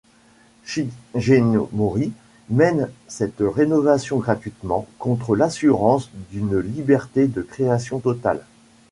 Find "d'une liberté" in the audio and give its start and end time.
6.31-7.27